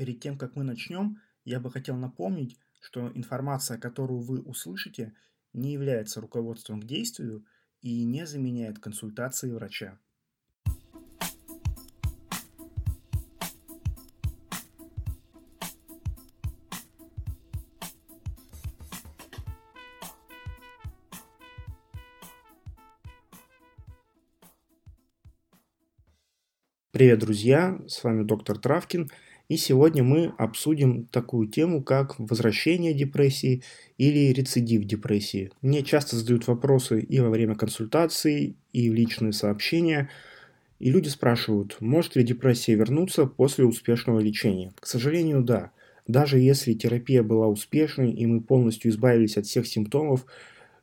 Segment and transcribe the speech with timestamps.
[0.00, 5.12] Перед тем, как мы начнем, я бы хотел напомнить, что информация, которую вы услышите,
[5.52, 7.44] не является руководством к действию
[7.82, 9.98] и не заменяет консультации врача.
[27.00, 27.80] Привет, друзья!
[27.86, 29.08] С вами доктор Травкин.
[29.48, 33.62] И сегодня мы обсудим такую тему, как возвращение депрессии
[33.96, 35.50] или рецидив депрессии.
[35.62, 40.10] Мне часто задают вопросы и во время консультаций, и в личные сообщения.
[40.78, 44.74] И люди спрашивают, может ли депрессия вернуться после успешного лечения.
[44.78, 45.70] К сожалению, да.
[46.06, 50.26] Даже если терапия была успешной и мы полностью избавились от всех симптомов,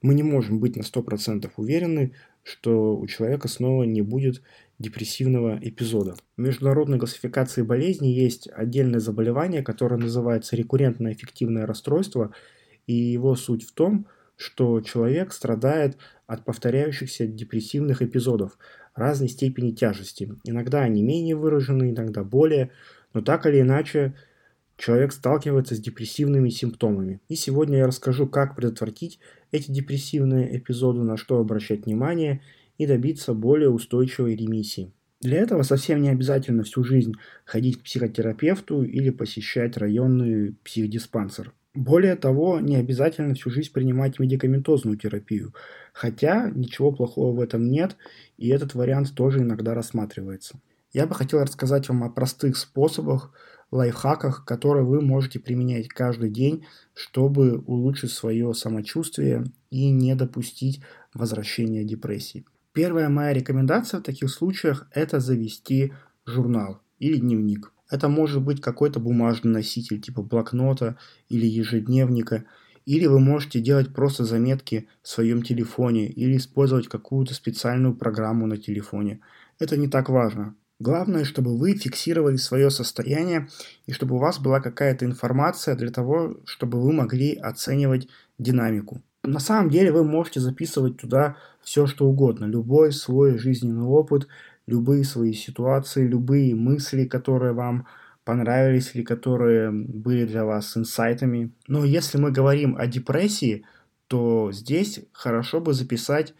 [0.00, 2.12] мы не можем быть на 100% уверены,
[2.44, 4.42] что у человека снова не будет
[4.84, 6.14] депрессивного эпизода.
[6.36, 12.32] В международной классификации болезней есть отдельное заболевание, которое называется рекуррентное эффективное расстройство,
[12.86, 15.96] и его суть в том, что человек страдает
[16.26, 18.58] от повторяющихся депрессивных эпизодов
[18.94, 20.32] разной степени тяжести.
[20.44, 22.70] Иногда они менее выражены, иногда более,
[23.12, 24.14] но так или иначе
[24.76, 27.20] человек сталкивается с депрессивными симптомами.
[27.28, 29.18] И сегодня я расскажу, как предотвратить
[29.52, 32.40] эти депрессивные эпизоды, на что обращать внимание
[32.78, 34.92] и добиться более устойчивой ремиссии.
[35.20, 41.54] Для этого совсем не обязательно всю жизнь ходить к психотерапевту или посещать районный психдиспансер.
[41.74, 45.54] Более того, не обязательно всю жизнь принимать медикаментозную терапию,
[45.92, 47.96] хотя ничего плохого в этом нет,
[48.36, 50.60] и этот вариант тоже иногда рассматривается.
[50.92, 53.32] Я бы хотел рассказать вам о простых способах,
[53.72, 56.64] лайфхаках, которые вы можете применять каждый день,
[56.94, 60.80] чтобы улучшить свое самочувствие и не допустить
[61.12, 62.44] возвращения депрессии.
[62.74, 65.92] Первая моя рекомендация в таких случаях– это завести
[66.26, 67.72] журнал или дневник.
[67.88, 72.46] Это может быть какой-то бумажный носитель типа блокнота или ежедневника,
[72.84, 78.56] или вы можете делать просто заметки в своем телефоне или использовать какую-то специальную программу на
[78.56, 79.20] телефоне.
[79.60, 80.56] Это не так важно.
[80.80, 83.46] Главное, чтобы вы фиксировали свое состояние
[83.86, 89.00] и чтобы у вас была какая-то информация для того, чтобы вы могли оценивать динамику.
[89.24, 94.28] На самом деле вы можете записывать туда все, что угодно, любой свой жизненный опыт,
[94.66, 97.86] любые свои ситуации, любые мысли, которые вам
[98.24, 101.52] понравились или которые были для вас инсайтами.
[101.68, 103.64] Но если мы говорим о депрессии,
[104.08, 106.34] то здесь хорошо бы записать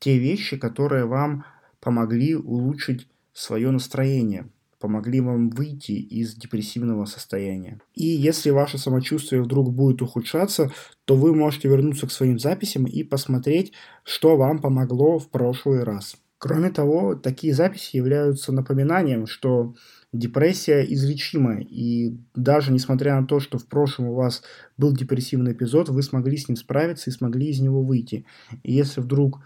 [0.00, 1.44] те вещи, которые вам
[1.80, 4.48] помогли улучшить свое настроение
[4.84, 7.80] помогли вам выйти из депрессивного состояния.
[7.94, 10.72] И если ваше самочувствие вдруг будет ухудшаться,
[11.06, 16.16] то вы можете вернуться к своим записям и посмотреть, что вам помогло в прошлый раз.
[16.36, 19.74] Кроме того, такие записи являются напоминанием, что
[20.12, 24.42] депрессия излечима, и даже несмотря на то, что в прошлом у вас
[24.76, 28.26] был депрессивный эпизод, вы смогли с ним справиться и смогли из него выйти.
[28.62, 29.40] И если вдруг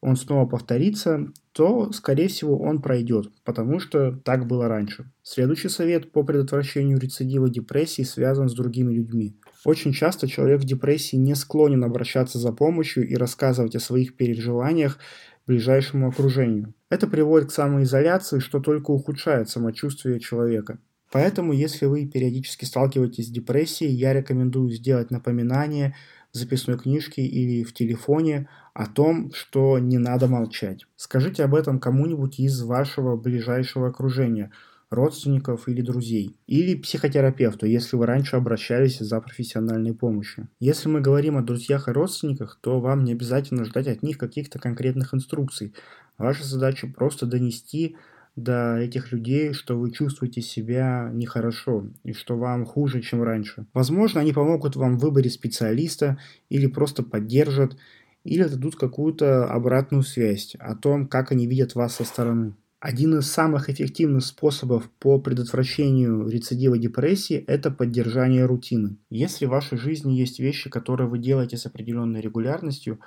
[0.00, 5.10] он снова повторится, то, скорее всего, он пройдет, потому что так было раньше.
[5.22, 9.36] Следующий совет по предотвращению рецидива депрессии связан с другими людьми.
[9.64, 14.98] Очень часто человек в депрессии не склонен обращаться за помощью и рассказывать о своих переживаниях
[15.46, 16.74] ближайшему окружению.
[16.90, 20.78] Это приводит к самоизоляции, что только ухудшает самочувствие человека.
[21.10, 25.96] Поэтому, если вы периодически сталкиваетесь с депрессией, я рекомендую сделать напоминание
[26.32, 30.86] записной книжке или в телефоне о том, что не надо молчать.
[30.96, 34.50] Скажите об этом кому-нибудь из вашего ближайшего окружения,
[34.90, 36.36] родственников или друзей.
[36.46, 40.48] Или психотерапевту, если вы раньше обращались за профессиональной помощью.
[40.60, 44.58] Если мы говорим о друзьях и родственниках, то вам не обязательно ждать от них каких-то
[44.58, 45.74] конкретных инструкций.
[46.16, 47.96] Ваша задача просто донести
[48.42, 53.66] до этих людей, что вы чувствуете себя нехорошо и что вам хуже, чем раньше.
[53.74, 57.76] Возможно, они помогут вам в выборе специалиста или просто поддержат,
[58.24, 62.54] или дадут какую-то обратную связь о том, как они видят вас со стороны.
[62.80, 68.98] Один из самых эффективных способов по предотвращению рецидива депрессии– это поддержание рутины.
[69.10, 73.00] Если в вашей жизни есть вещи, которые вы делаете с определенной регулярностью,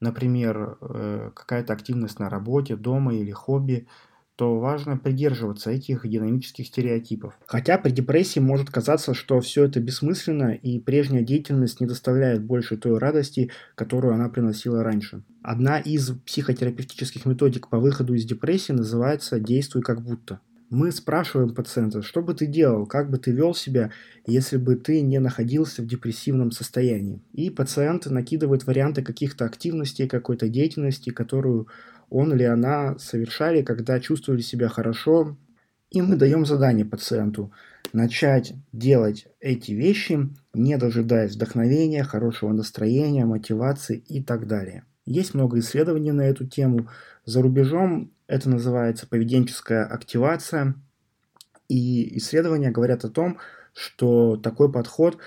[0.00, 3.86] например, э, какая-то активность на работе, дома или хобби–
[4.36, 7.38] то важно придерживаться этих динамических стереотипов.
[7.46, 12.76] Хотя при депрессии может казаться, что все это бессмысленно и прежняя деятельность не доставляет больше
[12.76, 15.22] той радости, которую она приносила раньше.
[15.42, 20.40] Одна из психотерапевтических методик по выходу из депрессии называется «действуй как будто».
[20.68, 23.92] Мы спрашиваем пациента, что бы ты делал, как бы ты вел себя,
[24.26, 27.22] если бы ты не находился в депрессивном состоянии.
[27.32, 31.68] И пациент накидывает варианты каких-то активностей, какой-то деятельности, которую
[32.10, 35.36] он или она совершали, когда чувствовали себя хорошо.
[35.90, 37.52] И мы даем задание пациенту
[37.92, 44.84] начать делать эти вещи, не дожидаясь вдохновения, хорошего настроения, мотивации и так далее.
[45.04, 46.88] Есть много исследований на эту тему.
[47.24, 50.74] За рубежом это называется поведенческая активация.
[51.68, 53.38] И исследования говорят о том,
[53.72, 55.18] что такой подход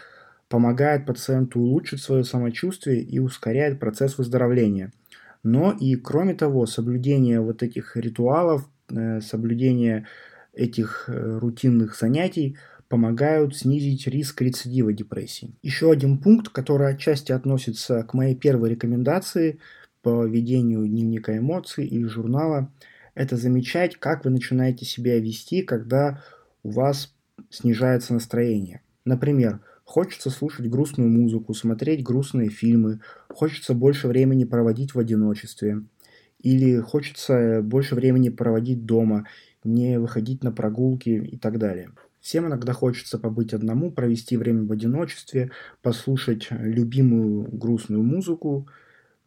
[0.50, 4.92] помогает пациенту улучшить свое самочувствие и ускоряет процесс выздоровления.
[5.44, 10.08] Но и кроме того, соблюдение вот этих ритуалов, э, соблюдение
[10.54, 12.58] этих э, рутинных занятий
[12.90, 15.56] помогают снизить риск рецидива депрессии.
[15.62, 19.60] Еще один пункт, который отчасти относится к моей первой рекомендации
[20.02, 22.72] по ведению дневника эмоций или журнала,
[23.14, 26.24] это замечать, как вы начинаете себя вести, когда
[26.64, 27.14] у вас
[27.50, 28.82] снижается настроение.
[29.06, 35.82] Например, хочется слушать грустную музыку, смотреть грустные фильмы, хочется больше времени проводить в одиночестве,
[36.44, 39.26] или хочется больше времени проводить дома,
[39.64, 41.90] не выходить на прогулки и так далее.
[42.22, 45.50] Всем иногда хочется побыть одному, провести время в одиночестве,
[45.82, 48.68] послушать любимую грустную музыку,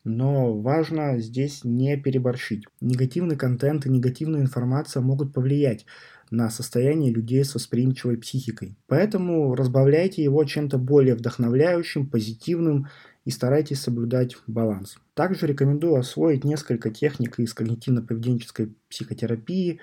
[0.04, 2.64] но важно здесь не переборщить.
[2.80, 5.86] Негативный контент и негативная информация могут повлиять
[6.30, 8.76] на состояние людей с восприимчивой психикой.
[8.86, 12.88] Поэтому разбавляйте его чем-то более вдохновляющим, позитивным
[13.24, 14.96] и старайтесь соблюдать баланс.
[15.14, 19.80] Также рекомендую освоить несколько техник из когнитивно-поведенческой психотерапии,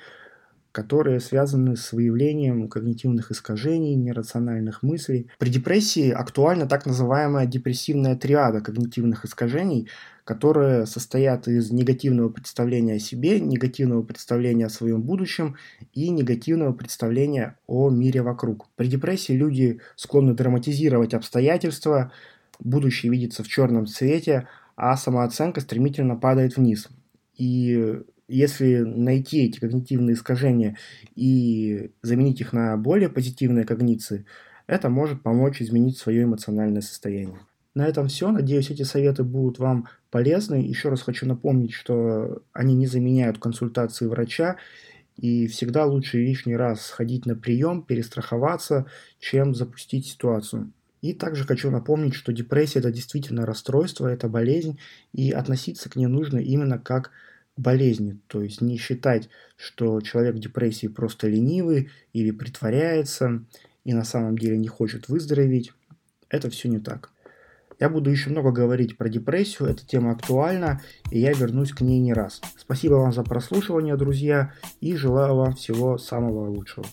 [0.71, 5.27] которые связаны с выявлением когнитивных искажений, нерациональных мыслей.
[5.39, 9.89] При депрессии актуальна так называемая депрессивная триада когнитивных искажений,
[10.24, 15.56] которые состоят из негативного представления о себе, негативного представления о своем будущем
[15.94, 18.68] и негативного представления о мире вокруг.
[18.75, 22.12] При депрессии люди склонны драматизировать обстоятельства,
[22.60, 26.89] будущее видится в черном цвете, а самооценка стремительно падает вниз.
[27.36, 30.78] И если найти эти когнитивные искажения
[31.16, 34.26] и заменить их на более позитивные когниции,
[34.68, 37.40] это может помочь изменить свое эмоциональное состояние.
[37.76, 38.31] На этом все.
[38.31, 40.56] Надеюсь, эти советы будут вам полезны.
[40.56, 44.58] Еще раз хочу напомнить, что они не заменяют консультации врача,
[45.18, 48.86] и всегда лучше лишний раз сходить на прием, перестраховаться,
[49.20, 50.72] чем запустить ситуацию.
[51.02, 54.80] И также хочу напомнить, что депрессия– это действительно расстройство, это болезнь,
[55.14, 57.12] и относиться к ней нужно именно как
[57.60, 63.44] болезни, то есть не считать, что человек в депрессии просто ленивый или притворяется
[63.84, 65.74] и на самом деле не хочет выздороветь.
[66.30, 67.12] Это все не так.
[67.80, 72.00] Я буду еще много говорить про депрессию, эта тема актуальна, и я вернусь к ней
[72.00, 72.42] не раз.
[72.58, 76.86] Спасибо вам за прослушивание, друзья, и желаю вам всего самого лучшего.